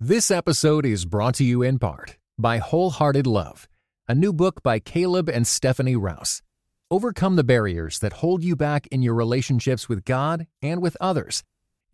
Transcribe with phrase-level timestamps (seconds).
[0.00, 3.66] This episode is brought to you in part by Wholehearted Love,
[4.06, 6.42] a new book by Caleb and Stephanie Rouse.
[6.90, 11.44] Overcome the barriers that hold you back in your relationships with God and with others,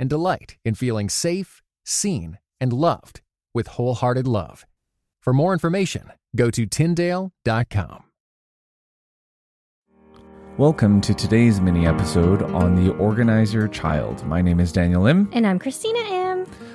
[0.00, 3.20] and delight in feeling safe, seen, and loved
[3.54, 4.66] with Wholehearted Love.
[5.20, 8.02] For more information, go to Tyndale.com.
[10.58, 14.26] Welcome to today's mini episode on the organizer Child.
[14.26, 15.30] My name is Daniel Im.
[15.32, 16.31] And I'm Christina Im.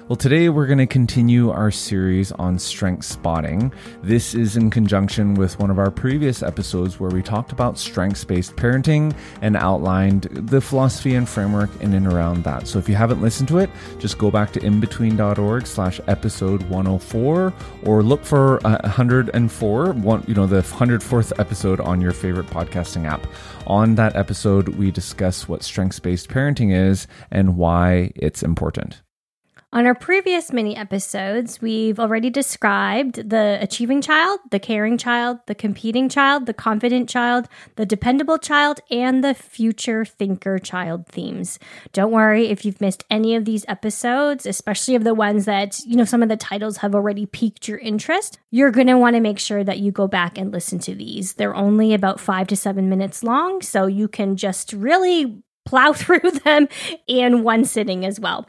[0.08, 3.74] Well, today we're going to continue our series on strength spotting.
[4.02, 8.24] This is in conjunction with one of our previous episodes where we talked about strengths
[8.24, 12.70] based parenting and outlined the philosophy and framework in and around that.
[12.70, 17.54] So if you haven't listened to it, just go back to inbetween.org slash episode 104
[17.84, 23.06] or look for uh, 104, one, you know, the 104th episode on your favorite podcasting
[23.06, 23.28] app.
[23.66, 29.02] On that episode, we discuss what strengths based parenting is and why it's important.
[29.74, 35.54] On our previous mini episodes, we've already described the achieving child, the caring child, the
[35.54, 41.60] competing child, the confident child, the dependable child, and the future thinker child themes.
[41.92, 45.98] Don't worry if you've missed any of these episodes, especially of the ones that, you
[45.98, 48.40] know, some of the titles have already piqued your interest.
[48.52, 51.34] You're going to want to make sure that you go back and listen to these.
[51.34, 56.32] They're only about five to seven minutes long, so you can just really plow through
[56.46, 56.70] them
[57.06, 58.48] in one sitting as well.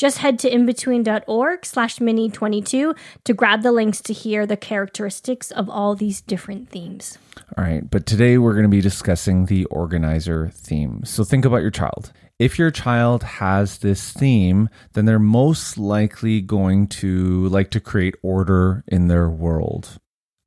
[0.00, 5.50] Just head to inbetween.org slash mini 22 to grab the links to hear the characteristics
[5.50, 7.18] of all these different themes.
[7.58, 11.02] All right, but today we're going to be discussing the organizer theme.
[11.04, 12.14] So think about your child.
[12.38, 18.14] If your child has this theme, then they're most likely going to like to create
[18.22, 19.98] order in their world.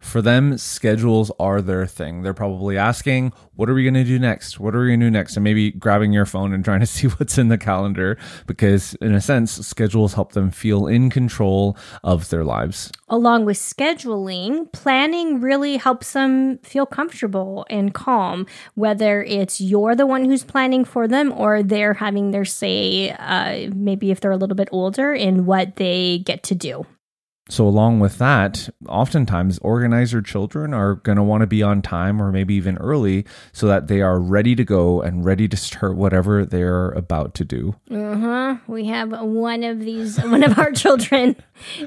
[0.04, 2.22] For them, schedules are their thing.
[2.22, 4.60] They're probably asking, What are we going to do next?
[4.60, 5.38] What are we going to do next?
[5.38, 9.14] And maybe grabbing your phone and trying to see what's in the calendar because, in
[9.16, 12.92] a sense, schedules help them feel in control of their lives.
[13.08, 20.06] Along with scheduling, planning really helps them feel comfortable and calm, whether it's you're the
[20.06, 24.38] one who's planning for them or they're having their say, uh, maybe if they're a
[24.38, 26.86] little bit older, in what they get to do.
[27.50, 32.22] So, along with that, oftentimes organizer children are going to want to be on time
[32.22, 35.98] or maybe even early so that they are ready to go and ready to start
[35.98, 37.76] whatever they're about to do.
[37.92, 38.56] Uh huh.
[38.68, 41.36] We have one of these, one of our children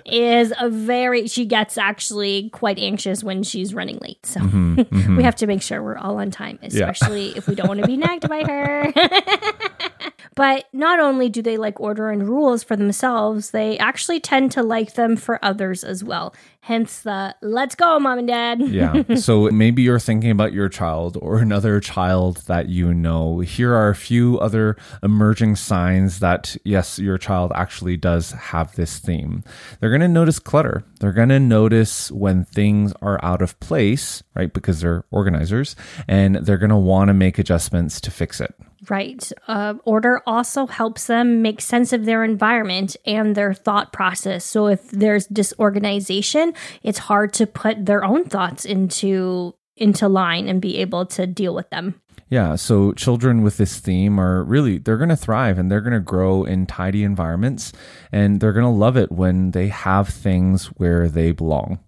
[0.05, 4.27] is a very, she gets actually quite anxious when she's running late.
[4.27, 5.17] So, mm-hmm, mm-hmm.
[5.17, 7.39] we have to make sure we're all on time, especially yeah.
[7.39, 8.93] if we don't want to be nagged by her.
[10.35, 14.63] But not only do they like order and rules for themselves, they actually tend to
[14.63, 16.35] like them for others as well.
[16.61, 18.61] Hence the let's go, mom and dad.
[18.61, 19.03] yeah.
[19.17, 23.39] So maybe you're thinking about your child or another child that you know.
[23.41, 28.99] Here are a few other emerging signs that, yes, your child actually does have this
[28.99, 29.45] theme.
[29.81, 30.85] They're going to notice clutter.
[31.01, 34.53] They're going to notice when things are out of place, right?
[34.53, 35.77] Because they're organizers,
[36.09, 38.55] and they're going to want to make adjustments to fix it.
[38.89, 39.31] Right.
[39.49, 44.45] Uh, order also helps them make sense of their environment and their thought process.
[44.45, 50.61] So if there's disorganization, it's hard to put their own thoughts into into line and
[50.61, 52.01] be able to deal with them.
[52.29, 55.93] Yeah, so children with this theme are really they're going to thrive and they're going
[55.93, 57.73] to grow in tidy environments
[58.11, 61.79] and they're going to love it when they have things where they belong.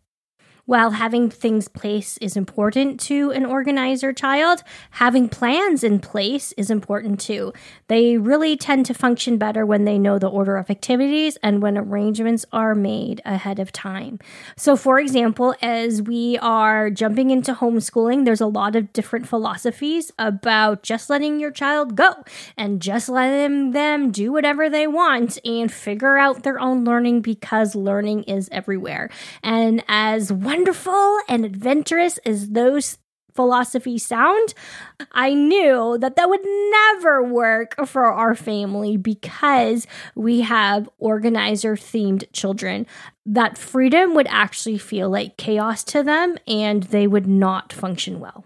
[0.69, 6.69] While having things place is important to an organizer child, having plans in place is
[6.71, 7.55] important too.
[7.87, 11.79] They really tend to function better when they know the order of activities and when
[11.79, 14.19] arrangements are made ahead of time.
[14.59, 20.13] So, for example, as we are jumping into homeschooling, there's a lot of different philosophies
[20.19, 22.13] about just letting your child go
[22.59, 27.75] and just letting them do whatever they want and figure out their own learning because
[27.75, 29.09] learning is everywhere.
[29.43, 32.99] And as one wonderful and adventurous as those
[33.33, 34.55] philosophies sound,
[35.13, 39.87] I knew that that would never work for our family because
[40.17, 42.89] we have organizer themed children.
[43.25, 48.45] That freedom would actually feel like chaos to them and they would not function well.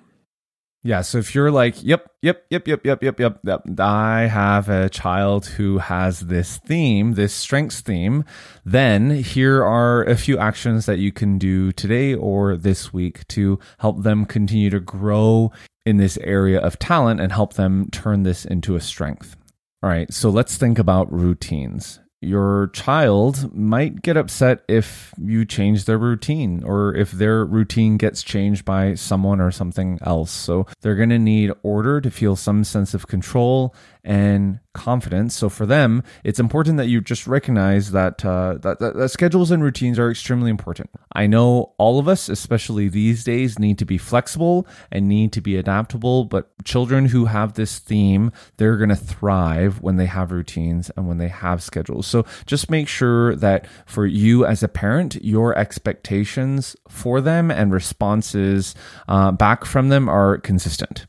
[0.85, 1.03] Yeah.
[1.03, 4.89] So if you're like, yep, yep, yep, yep, yep, yep, yep, yep, I have a
[4.89, 8.25] child who has this theme, this strengths theme,
[8.65, 13.61] then here are a few actions that you can do today or this week to
[13.79, 15.53] help them continue to grow
[15.87, 19.37] in this area of talent and help them turn this into a strength.
[19.85, 20.13] All right.
[20.13, 22.01] So let's think about routines.
[22.23, 28.23] Your child might get upset if you change their routine or if their routine gets
[28.23, 30.31] changed by someone or something else.
[30.31, 33.75] So they're going to need order to feel some sense of control
[34.05, 35.35] and confidence.
[35.35, 39.51] So for them, it's important that you just recognize that, uh, that, that, that schedules
[39.51, 40.91] and routines are extremely important.
[41.13, 45.41] I know all of us, especially these days, need to be flexible and need to
[45.41, 46.25] be adaptable.
[46.25, 51.07] But children who have this theme, they're going to thrive when they have routines and
[51.07, 52.07] when they have schedules.
[52.13, 57.73] So just make sure that for you as a parent, your expectations for them and
[57.73, 58.75] responses
[59.09, 61.07] uh, back from them are consistent.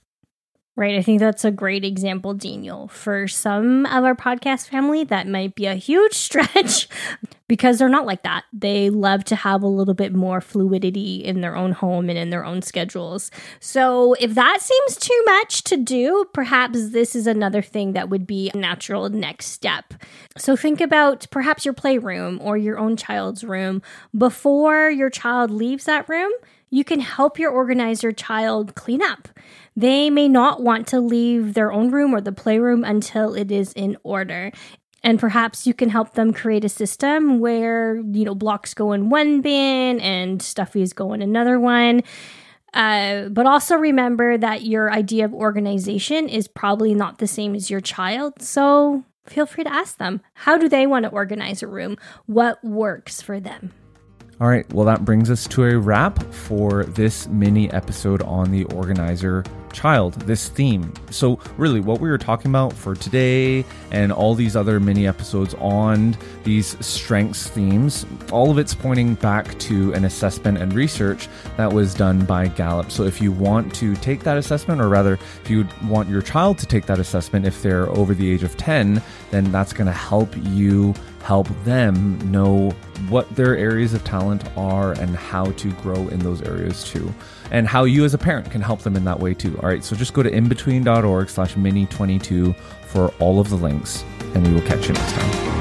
[0.76, 0.96] Right.
[0.96, 2.88] I think that's a great example, Daniel.
[2.88, 6.88] For some of our podcast family, that might be a huge stretch
[7.54, 8.46] because they're not like that.
[8.52, 12.32] They love to have a little bit more fluidity in their own home and in
[12.32, 13.30] their own schedules.
[13.60, 18.26] So if that seems too much to do, perhaps this is another thing that would
[18.26, 19.94] be a natural next step.
[20.36, 23.84] So think about perhaps your playroom or your own child's room
[24.18, 26.32] before your child leaves that room
[26.72, 29.28] you can help your organizer child clean up.
[29.76, 33.74] They may not want to leave their own room or the playroom until it is
[33.74, 34.52] in order.
[35.04, 39.10] And perhaps you can help them create a system where, you know, blocks go in
[39.10, 42.04] one bin and stuffies go in another one.
[42.74, 47.70] Uh, but also remember that your idea of organization is probably not the same as
[47.70, 48.42] your child.
[48.42, 51.98] So feel free to ask them how do they want to organize a room?
[52.26, 53.74] What works for them?
[54.42, 58.64] All right, well, that brings us to a wrap for this mini episode on the
[58.66, 59.44] organizer
[59.74, 60.92] child, this theme.
[61.12, 65.54] So, really, what we were talking about for today and all these other mini episodes
[65.60, 71.28] on these strengths themes, all of it's pointing back to an assessment and research
[71.58, 72.92] that was done by Gallup.
[72.92, 75.14] So, if you want to take that assessment, or rather,
[75.44, 78.58] if you want your child to take that assessment if they're over the age of
[78.58, 82.70] 10, then that's going to help you help them know
[83.08, 87.14] what their areas of talent are and how to grow in those areas too.
[87.50, 89.58] And how you as a parent can help them in that way too.
[89.64, 92.54] All right so just go to inbetween.org slash mini 22
[92.88, 94.04] for all of the links
[94.36, 95.54] and we will catch you next time.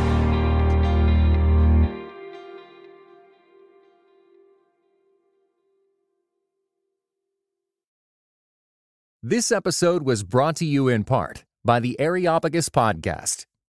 [9.22, 13.46] This episode was brought to you in part by the Areopagus Podcast